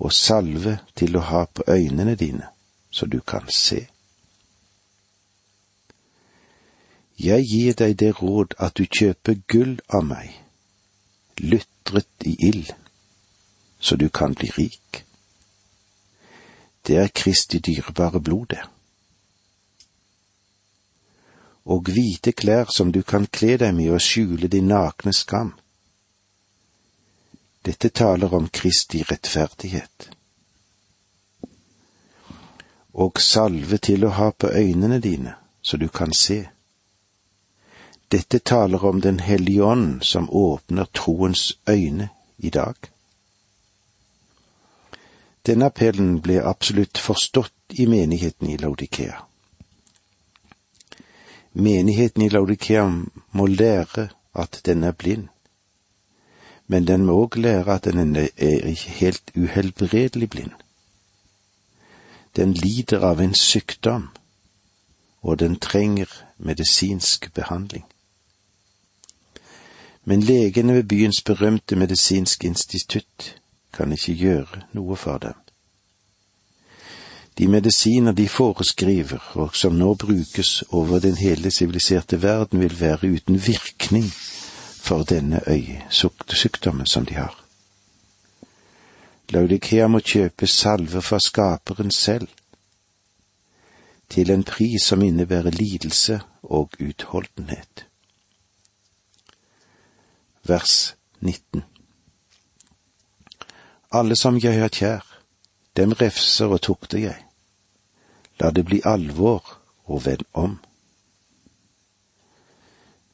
og 0.00 0.12
salve 0.12 0.78
til 0.96 1.16
å 1.16 1.24
ha 1.30 1.46
på 1.46 1.64
øynene 1.68 2.14
dine, 2.16 2.48
så 2.90 3.06
du 3.06 3.20
kan 3.20 3.48
se. 3.48 3.86
Jeg 7.20 7.44
gir 7.44 7.76
deg 7.76 7.96
det 8.00 8.14
råd 8.22 8.56
at 8.58 8.76
du 8.76 8.84
kjøper 8.84 9.40
gull 9.48 9.74
av 9.88 10.04
meg, 10.08 10.28
lytret 11.40 12.28
i 12.28 12.36
ild, 12.48 12.72
så 13.80 13.96
du 13.96 14.08
kan 14.08 14.36
bli 14.36 14.48
rik. 14.56 15.04
Det 16.86 16.96
er 16.96 17.12
Kristi 17.12 17.60
dyrebare 17.60 18.20
blod, 18.20 18.46
det. 18.56 18.64
Og 21.64 21.88
hvite 21.88 22.32
klær 22.32 22.70
som 22.72 22.92
du 22.92 23.02
kan 23.02 23.26
kle 23.26 23.56
deg 23.60 23.74
med 23.74 23.92
og 23.94 24.00
skjule 24.04 24.48
din 24.48 24.68
nakne 24.68 25.12
skam. 25.12 25.52
Dette 27.62 27.88
taler 27.88 28.34
om 28.34 28.48
Kristi 28.48 29.02
rettferdighet. 29.02 30.08
Og 32.92 33.20
salve 33.20 33.78
til 33.78 34.04
å 34.04 34.14
ha 34.16 34.30
på 34.32 34.48
øynene 34.48 34.98
dine, 34.98 35.34
så 35.62 35.76
du 35.76 35.88
kan 35.88 36.12
se. 36.16 36.48
Dette 38.10 38.38
taler 38.38 38.84
om 38.84 39.00
Den 39.00 39.20
hellige 39.20 39.62
ånd 39.62 40.02
som 40.02 40.30
åpner 40.30 40.84
troens 40.84 41.58
øyne 41.68 42.08
i 42.38 42.50
dag. 42.50 42.74
Denne 45.46 45.66
appellen 45.70 46.20
ble 46.20 46.40
absolutt 46.42 46.98
forstått 46.98 47.78
i 47.78 47.86
menigheten 47.86 48.50
i 48.50 48.56
Laudikea. 48.56 49.29
Menigheten 51.52 52.22
i 52.22 52.28
Laudikea 52.28 52.84
må 53.32 53.46
lære 53.46 54.08
at 54.34 54.60
den 54.64 54.84
er 54.84 54.92
blind, 54.92 55.28
men 56.66 56.86
den 56.86 57.06
må 57.06 57.16
òg 57.24 57.36
lære 57.36 57.74
at 57.74 57.84
den 57.84 58.16
er 58.16 58.28
ikke 58.66 58.90
helt 58.90 59.32
uhelbredelig 59.36 60.30
blind. 60.30 60.52
Den 62.36 62.52
lider 62.52 63.02
av 63.02 63.20
en 63.20 63.34
sykdom, 63.34 64.08
og 65.22 65.38
den 65.38 65.58
trenger 65.58 66.06
medisinsk 66.38 67.34
behandling. 67.34 67.84
Men 70.04 70.22
legene 70.22 70.74
ved 70.74 70.84
byens 70.84 71.22
berømte 71.22 71.76
medisinske 71.76 72.46
institutt 72.46 73.36
kan 73.72 73.92
ikke 73.92 74.14
gjøre 74.14 74.62
noe 74.72 74.96
for 74.96 75.18
dem. 75.18 75.34
De 77.38 77.48
medisiner 77.48 78.12
de 78.12 78.28
foreskriver, 78.28 79.30
og 79.34 79.56
som 79.56 79.72
nå 79.72 79.94
brukes 79.94 80.62
over 80.68 80.98
den 80.98 81.16
hele 81.16 81.50
siviliserte 81.50 82.22
verden, 82.22 82.60
vil 82.60 82.80
være 82.80 83.12
uten 83.14 83.46
virkning 83.46 84.04
for 84.80 85.02
denne 85.02 85.40
øyesykdommen 85.48 86.86
som 86.86 87.06
de 87.06 87.14
har. 87.14 87.44
Laudikea 89.30 89.86
må 89.86 90.00
kjøpe 90.00 90.46
salve 90.46 91.02
fra 91.02 91.18
skaperen 91.22 91.90
selv, 91.90 92.28
til 94.10 94.30
en 94.30 94.42
pris 94.44 94.82
som 94.82 95.02
innebærer 95.02 95.50
lidelse 95.50 96.20
og 96.42 96.72
utholdenhet. 96.80 97.86
Vers 100.42 100.96
19 101.20 101.62
Alle 103.92 104.16
som 104.16 104.38
jeg 104.42 104.60
har 104.60 104.68
kjær, 104.68 105.09
dem 105.76 105.92
refser 105.92 106.50
og 106.50 106.62
tukter 106.62 106.98
jeg. 106.98 107.24
La 108.40 108.50
det 108.50 108.64
bli 108.64 108.80
alvor 108.84 109.56
og 109.84 110.04
vend 110.06 110.24
om. 110.32 110.58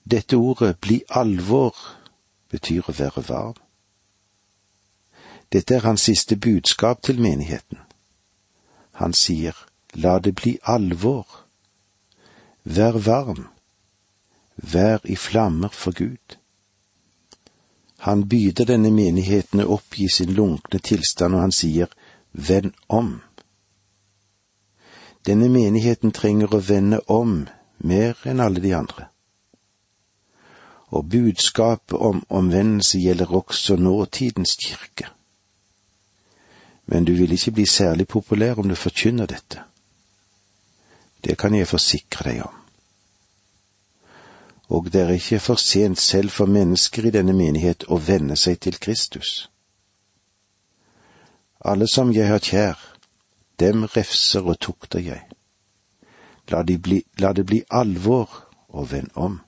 Dette 0.05 0.37
ordet 0.37 0.79
bli 0.79 1.01
alvor 1.09 1.75
betyr 2.51 2.87
å 2.87 2.95
være 2.95 3.25
varm. 3.29 3.59
Dette 5.53 5.75
er 5.75 5.87
hans 5.87 6.07
siste 6.09 6.37
budskap 6.37 7.03
til 7.03 7.21
menigheten. 7.23 7.79
Han 9.03 9.13
sier, 9.13 9.55
la 9.95 10.19
det 10.19 10.35
bli 10.35 10.57
alvor. 10.63 11.27
Vær 12.65 12.99
varm. 12.99 13.47
Vær 14.57 15.05
i 15.05 15.17
flammer 15.17 15.69
for 15.69 15.93
Gud. 15.93 16.39
Han 18.07 18.29
byder 18.29 18.69
denne 18.71 18.91
menigheten 18.91 19.63
å 19.63 19.71
oppgi 19.77 20.09
sin 20.13 20.35
lunkne 20.35 20.81
tilstand, 20.81 21.35
og 21.35 21.47
han 21.47 21.55
sier, 21.55 21.91
vend 22.37 22.77
om. 22.87 23.21
Denne 25.27 25.49
menigheten 25.51 26.13
trenger 26.15 26.55
å 26.55 26.63
vende 26.63 27.01
om 27.11 27.47
mer 27.83 28.21
enn 28.29 28.41
alle 28.45 28.63
de 28.63 28.77
andre. 28.77 29.09
Og 30.95 31.09
budskapet 31.11 31.99
om 31.99 32.23
omvendelse 32.29 33.01
gjelder 33.03 33.35
også 33.35 33.77
nåtidens 33.81 34.55
kirke 34.61 35.11
men 36.87 37.05
du 37.05 37.13
vil 37.13 37.33
ikke 37.33 37.51
bli 37.51 37.67
særlig 37.67 38.09
populær 38.09 38.59
om 38.59 38.69
du 38.69 38.75
forkynner 38.75 39.27
dette. 39.27 39.63
Det 41.25 41.39
kan 41.39 41.55
jeg 41.55 41.69
forsikre 41.69 42.31
deg 42.31 42.43
om. 42.47 42.55
Og 44.69 44.93
det 44.93 45.01
er 45.03 45.11
ikke 45.15 45.41
for 45.43 45.59
sent 45.63 45.99
selv 45.99 46.31
for 46.31 46.47
mennesker 46.47 47.07
i 47.07 47.15
denne 47.15 47.35
menighet 47.35 47.87
å 47.91 47.99
venne 47.99 48.37
seg 48.39 48.61
til 48.63 48.79
Kristus. 48.79 49.49
Alle 51.67 51.87
som 51.87 52.13
jeg 52.15 52.29
har 52.29 52.39
kjær, 52.39 52.79
dem 53.59 53.89
refser 53.91 54.45
og 54.47 54.61
tukter 54.63 55.03
jeg. 55.03 55.25
La, 56.53 56.61
de 56.63 56.77
bli, 56.79 57.01
la 57.19 57.33
det 57.35 57.43
bli 57.47 57.59
alvor 57.75 58.31
og 58.69 58.93
vend 58.93 59.11
om. 59.15 59.41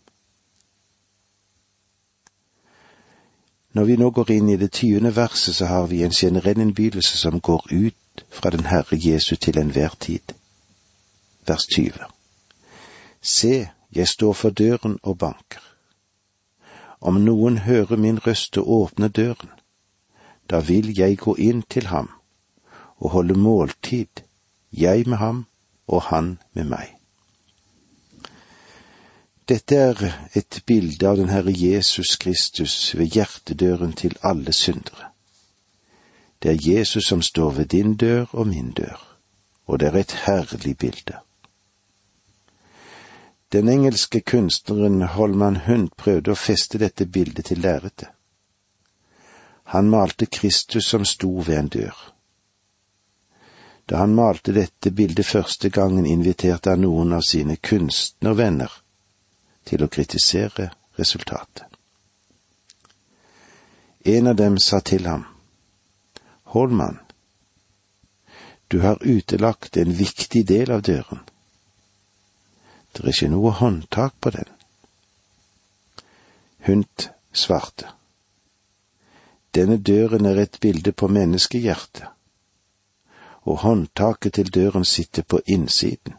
Når 3.73 3.85
vi 3.85 3.97
nå 4.01 4.11
går 4.11 4.33
inn 4.35 4.51
i 4.51 4.59
det 4.59 4.73
tyvende 4.75 5.15
verset, 5.15 5.55
så 5.55 5.71
har 5.71 5.87
vi 5.87 6.03
en 6.03 6.11
generell 6.11 6.59
innbydelse 6.59 7.19
som 7.19 7.39
går 7.41 7.71
ut 7.71 8.25
fra 8.31 8.51
den 8.51 8.67
Herre 8.67 8.99
Jesu 8.99 9.37
til 9.37 9.59
enhver 9.59 9.95
tid. 10.01 10.35
Vers 11.47 11.71
20. 11.71 12.03
Se, 13.23 13.69
jeg 13.95 14.09
står 14.09 14.33
for 14.33 14.51
døren 14.51 14.99
og 15.03 15.19
banker. 15.19 15.63
Om 17.01 17.23
noen 17.23 17.59
hører 17.59 17.97
min 17.97 18.19
røst 18.27 18.59
og 18.59 18.71
åpner 18.71 19.09
døren, 19.09 19.55
da 20.51 20.59
vil 20.59 20.99
jeg 20.99 21.19
gå 21.19 21.37
inn 21.39 21.63
til 21.63 21.87
ham 21.87 22.18
og 22.99 23.11
holde 23.11 23.35
måltid, 23.35 24.23
jeg 24.73 25.05
med 25.07 25.17
ham 25.17 25.47
og 25.87 26.03
han 26.03 26.39
med 26.53 26.65
meg. 26.65 26.95
Dette 29.49 29.77
er 29.77 30.01
et 30.37 30.63
bilde 30.67 31.09
av 31.09 31.17
den 31.17 31.31
Herre 31.33 31.53
Jesus 31.57 32.17
Kristus 32.21 32.95
ved 32.99 33.15
hjertedøren 33.17 33.95
til 33.97 34.19
alle 34.23 34.53
syndere. 34.53 35.09
Det 36.43 36.51
er 36.51 36.73
Jesus 36.73 37.09
som 37.09 37.23
står 37.23 37.51
ved 37.51 37.65
din 37.65 37.95
dør 37.97 38.27
og 38.33 38.47
min 38.47 38.71
dør, 38.73 39.01
og 39.67 39.81
det 39.81 39.89
er 39.89 39.97
et 39.97 40.13
herlig 40.27 40.77
bilde. 40.79 41.17
Den 43.53 43.69
engelske 43.69 44.21
kunstneren 44.21 45.03
Holman 45.03 45.57
Hund 45.57 45.89
prøvde 45.97 46.35
å 46.35 46.37
feste 46.37 46.79
dette 46.79 47.07
bildet 47.07 47.49
til 47.49 47.65
lerretet. 47.65 48.11
Han 49.73 49.89
malte 49.89 50.27
Kristus 50.27 50.85
som 50.85 51.05
sto 51.05 51.39
ved 51.41 51.57
en 51.57 51.69
dør. 51.69 51.97
Da 53.89 54.03
han 54.03 54.15
malte 54.15 54.53
dette 54.53 54.91
bildet 54.91 55.27
første 55.27 55.71
gangen, 55.73 56.05
inviterte 56.07 56.75
han 56.75 56.83
noen 56.85 57.15
av 57.17 57.23
sine 57.25 57.57
kunstnervenner 57.57 58.73
til 59.65 59.85
å 59.85 59.89
kritisere 59.89 60.67
resultatet. 60.99 61.65
En 64.05 64.29
av 64.29 64.37
dem 64.37 64.59
sa 64.61 64.83
til 64.85 65.09
ham, 65.09 65.25
Holman, 66.53 66.99
du 68.69 68.81
har 68.85 69.01
utelagt 69.01 69.81
en 69.81 69.97
viktig 69.97 70.45
del 70.53 70.71
av 70.77 70.85
døren. 70.85 71.25
Det 72.93 73.05
er 73.05 73.13
ikke 73.15 73.33
noe 73.33 73.55
håndtak 73.57 74.21
på 74.21 74.35
den. 74.37 74.53
Hunt 76.69 77.09
svarte. 77.33 77.89
Denne 79.57 79.81
døren 79.81 80.29
er 80.29 80.45
et 80.45 80.61
bilde 80.61 80.93
på 80.93 81.09
menneskehjertet, 81.09 82.18
og 83.49 83.59
håndtaket 83.59 84.35
til 84.35 84.55
døren 84.55 84.85
sitter 84.85 85.23
på 85.23 85.41
innsiden. 85.47 86.15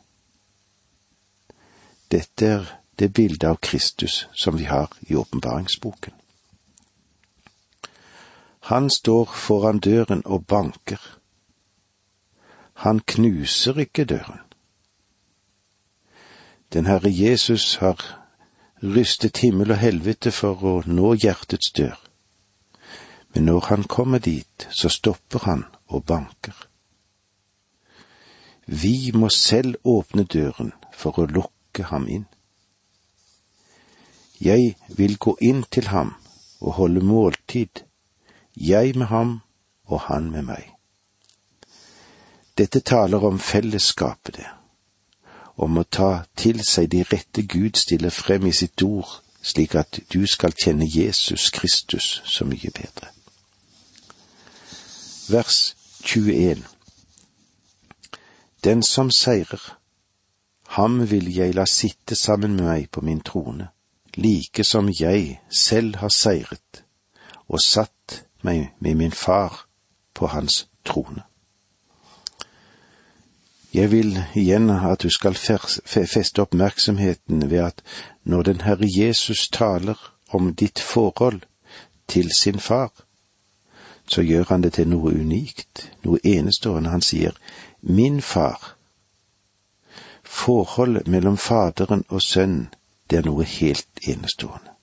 Dette 2.12 2.46
er 2.46 2.70
det 3.00 3.13
bildet 3.13 3.44
av 3.48 3.60
Kristus 3.62 4.28
som 4.34 4.58
vi 4.58 4.63
har 4.63 4.89
i 5.02 5.15
åpenbaringsboken. 5.15 6.13
Han 8.60 8.89
står 8.89 9.26
foran 9.26 9.80
døren 9.80 10.22
og 10.26 10.46
banker. 10.46 11.20
Han 12.74 13.00
knuser 13.00 13.80
ikke 13.80 14.06
døren. 14.06 14.42
Den 16.74 16.86
Herre 16.86 17.10
Jesus 17.12 17.76
har 17.76 18.02
rystet 18.84 19.38
himmel 19.38 19.72
og 19.72 19.78
helvete 19.78 20.32
for 20.32 20.65
å 20.65 20.74
nå 20.86 21.13
hjertets 21.13 21.72
dør. 21.78 21.98
Men 23.34 23.46
når 23.46 23.70
han 23.70 23.84
kommer 23.84 24.20
dit, 24.20 24.68
så 24.72 24.89
stopper 24.89 25.46
han 25.46 25.65
og 25.88 26.06
banker. 26.06 26.68
Vi 28.71 29.12
må 29.13 29.29
selv 29.29 29.75
åpne 29.84 30.23
døren 30.23 30.73
for 30.93 31.17
å 31.17 31.25
lukke 31.25 31.88
ham 31.89 32.05
inn. 32.08 32.27
Jeg 34.39 34.75
vil 34.93 35.17
gå 35.17 35.34
inn 35.41 35.63
til 35.73 35.89
ham 35.89 36.13
og 36.62 36.75
holde 36.77 37.01
måltid, 37.01 37.82
jeg 38.53 38.93
med 38.95 39.10
ham 39.10 39.39
og 39.89 40.05
han 40.05 40.29
med 40.32 40.45
meg. 40.51 40.69
Dette 42.58 42.84
taler 42.86 43.25
om 43.25 43.39
fellesskapet, 43.39 44.38
det, 44.38 44.47
om 45.58 45.82
å 45.82 45.88
ta 45.89 46.25
til 46.38 46.62
seg 46.62 46.91
de 46.93 47.01
rette 47.10 47.47
Gud 47.49 47.79
stiller 47.79 48.13
frem 48.13 48.45
i 48.45 48.53
sitt 48.53 48.84
ord, 48.86 49.23
slik 49.41 49.73
at 49.82 50.03
du 50.13 50.27
skal 50.27 50.53
kjenne 50.53 50.86
Jesus 50.86 51.49
Kristus 51.49 52.19
så 52.25 52.45
mye 52.45 52.69
bedre. 52.69 53.10
Vers 55.29 55.73
21 56.05 56.67
Den 58.63 58.84
som 58.84 59.12
seirer, 59.12 59.78
ham 60.67 61.12
vil 61.12 61.36
jeg 61.36 61.56
la 61.56 61.65
sitte 61.65 62.15
sammen 62.15 62.56
med 62.56 62.65
meg 62.65 62.89
på 62.91 63.02
min 63.02 63.22
trone 63.22 63.69
like 64.19 64.63
som 64.63 64.89
jeg 65.00 65.39
selv 65.50 65.95
har 65.95 66.10
seiret 66.10 66.84
og 67.48 67.62
satt 67.62 68.24
meg 68.43 68.69
med 68.80 68.95
min 68.95 69.12
far 69.12 69.65
på 70.13 70.28
hans 70.28 70.67
trone. 70.86 71.24
Jeg 73.74 73.91
vil 73.91 74.17
igjen 74.36 74.69
at 74.69 75.04
du 75.04 75.10
skal 75.10 75.36
feste 75.36 76.41
oppmerksomheten 76.41 77.50
ved 77.50 77.60
at 77.60 77.84
når 78.24 78.43
den 78.43 78.62
Herre 78.62 78.88
Jesus 78.98 79.50
taler 79.50 80.13
om 80.30 80.54
ditt 80.56 80.80
forhold 80.80 81.41
til 82.08 82.32
sin 82.38 82.60
far, 82.60 82.91
så 84.08 84.22
gjør 84.22 84.45
han 84.50 84.63
det 84.63 84.74
til 84.74 84.89
noe 84.89 85.13
unikt, 85.13 85.91
noe 86.04 86.17
enestående. 86.24 86.89
Han 86.89 87.02
sier 87.02 87.38
min 87.82 88.22
far. 88.22 88.76
Forholdet 90.24 91.08
mellom 91.08 91.38
Faderen 91.38 92.04
og 92.10 92.22
Sønnen 92.22 92.70
det 93.10 93.18
er 93.18 93.26
noe 93.26 93.44
helt 93.44 94.04
enestående. 94.08 94.76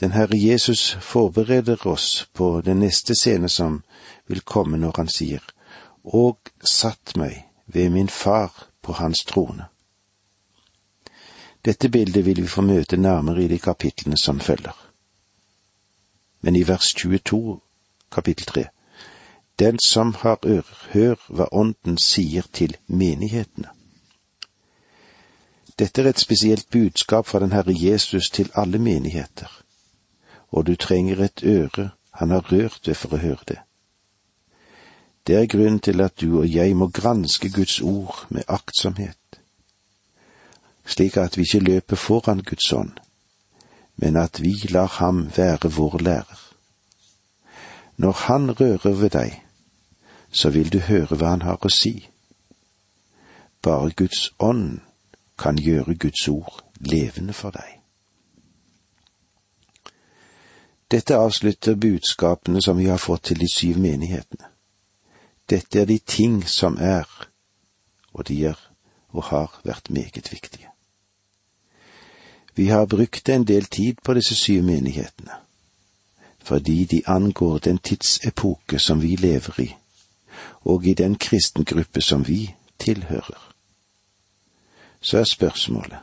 Den 0.00 0.12
Herre 0.12 0.38
Jesus 0.38 0.96
forbereder 1.00 1.86
oss 1.86 2.28
på 2.32 2.60
den 2.60 2.80
neste 2.80 3.14
scene 3.14 3.48
som 3.48 3.82
vil 4.26 4.40
komme 4.40 4.78
når 4.78 4.94
han 4.96 5.10
sier, 5.12 5.42
og 6.04 6.38
satt 6.62 7.16
meg 7.16 7.42
ved 7.66 7.90
min 7.90 8.08
far 8.08 8.70
på 8.80 8.92
hans 8.92 9.24
trone. 9.24 9.66
Dette 11.64 11.88
bildet 11.88 12.24
vil 12.24 12.40
vi 12.42 12.48
få 12.48 12.62
møte 12.64 12.96
nærmere 12.96 13.44
i 13.44 13.48
de 13.48 13.58
kapitlene 13.58 14.16
som 14.16 14.40
følger. 14.40 14.76
Men 16.40 16.56
i 16.56 16.62
vers 16.68 16.94
22, 16.94 17.60
kapittel 18.12 18.46
3, 18.46 18.64
den 19.60 19.78
som 19.86 20.14
har 20.14 20.38
ører, 20.46 20.88
hør 20.92 21.14
hva 21.28 21.46
Ånden 21.52 21.98
sier 21.98 22.46
til 22.52 22.76
menighetene. 22.86 23.68
Dette 25.78 26.02
er 26.02 26.08
et 26.10 26.20
spesielt 26.20 26.70
budskap 26.70 27.26
fra 27.26 27.40
den 27.40 27.52
Herre 27.52 27.74
Jesus 27.76 28.30
til 28.30 28.50
alle 28.54 28.78
menigheter, 28.78 29.62
og 30.50 30.66
du 30.66 30.76
trenger 30.76 31.24
et 31.24 31.44
øre 31.44 31.90
han 32.10 32.30
har 32.30 32.52
rørt 32.52 32.80
ved 32.86 32.94
for 32.94 33.14
å 33.16 33.20
høre 33.20 33.44
det. 33.48 33.58
Det 35.26 35.36
er 35.36 35.46
grunnen 35.46 35.80
til 35.80 36.00
at 36.00 36.20
du 36.20 36.40
og 36.40 36.48
jeg 36.48 36.76
må 36.76 36.88
granske 36.88 37.50
Guds 37.52 37.80
ord 37.80 38.26
med 38.28 38.48
aktsomhet, 38.48 39.40
slik 40.84 41.16
at 41.16 41.36
vi 41.36 41.44
ikke 41.48 41.64
løper 41.64 41.96
foran 41.96 42.42
Guds 42.42 42.72
ånd, 42.72 42.96
men 43.96 44.16
at 44.16 44.40
vi 44.40 44.52
lar 44.68 44.88
ham 44.98 45.28
være 45.36 45.70
vår 45.76 45.98
lærer. 46.00 46.40
Når 47.96 48.12
han 48.12 48.50
rører 48.60 48.92
ved 48.96 49.10
deg, 49.10 49.40
så 50.30 50.50
vil 50.50 50.72
du 50.72 50.78
høre 50.78 51.16
hva 51.16 51.34
han 51.34 51.42
har 51.42 51.58
å 51.62 51.70
si. 51.72 52.08
Bare 53.62 53.90
Guds 53.90 54.30
ånd 54.38 54.80
kan 55.38 55.58
gjøre 55.58 55.94
Guds 55.94 56.28
ord 56.28 56.62
levende 56.80 57.32
for 57.32 57.50
deg. 57.50 57.76
Dette 60.90 61.16
avslutter 61.16 61.74
budskapene 61.74 62.62
som 62.62 62.78
vi 62.78 62.88
har 62.90 62.98
fått 62.98 63.30
til 63.30 63.38
de 63.38 63.46
syv 63.52 63.78
menighetene. 63.78 64.48
Dette 65.50 65.80
er 65.80 65.86
de 65.86 65.98
ting 65.98 66.42
som 66.48 66.78
er, 66.80 67.06
og 68.12 68.26
de 68.28 68.44
er 68.44 68.58
og 69.12 69.24
har 69.24 69.60
vært 69.64 69.90
meget 69.90 70.32
viktige. 70.32 70.68
Vi 72.54 72.66
har 72.66 72.86
brukt 72.86 73.28
en 73.28 73.44
del 73.44 73.64
tid 73.64 74.02
på 74.04 74.14
disse 74.14 74.34
syv 74.34 74.62
menighetene, 74.62 75.32
fordi 76.38 76.84
de 76.84 77.02
angår 77.06 77.58
den 77.58 77.78
tidsepoke 77.78 78.78
som 78.78 79.02
vi 79.02 79.16
lever 79.16 79.60
i, 79.60 79.74
og 80.64 80.86
i 80.86 80.94
den 80.94 81.14
kristengruppe 81.14 82.00
som 82.00 82.28
vi 82.28 82.54
tilhører. 82.78 83.52
Så 85.00 85.18
er 85.18 85.24
spørsmålet, 85.24 85.98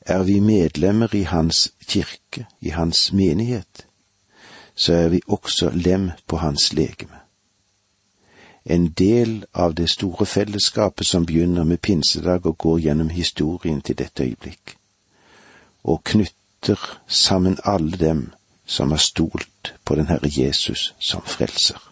er 0.00 0.22
vi 0.22 0.40
medlemmer 0.40 1.14
i 1.14 1.22
Hans 1.22 1.72
kirke, 1.88 2.46
i 2.60 2.68
Hans 2.68 3.12
menighet, 3.12 3.86
så 4.74 4.92
er 4.92 5.08
vi 5.08 5.20
også 5.28 5.70
lem 5.74 6.10
på 6.26 6.36
Hans 6.36 6.72
legeme. 6.72 7.16
En 8.64 8.88
del 8.88 9.44
av 9.54 9.74
det 9.74 9.90
store 9.90 10.26
fellesskapet 10.26 11.06
som 11.06 11.26
begynner 11.26 11.64
med 11.64 11.78
pinsedag 11.78 12.46
og 12.46 12.58
går 12.58 12.78
gjennom 12.78 13.08
historien 13.08 13.80
til 13.80 13.98
dette 13.98 14.22
øyeblikk, 14.22 14.76
og 15.84 16.04
knytter 16.04 16.98
sammen 17.06 17.58
alle 17.64 17.96
dem 17.96 18.32
som 18.66 18.90
har 18.90 18.98
stolt 18.98 19.74
på 19.84 19.94
den 19.94 20.06
Herre 20.06 20.30
Jesus 20.30 20.94
som 20.98 21.22
frelser. 21.22 21.91